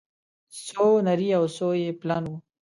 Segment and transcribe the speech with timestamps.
[0.65, 2.37] څو نري او څو يې پلن وه